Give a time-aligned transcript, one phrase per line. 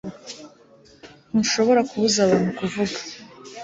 [1.29, 2.97] ntushobora kubuza abantu kuvuga